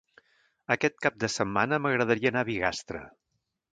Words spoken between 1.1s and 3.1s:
de setmana m'agradaria anar a Bigastre.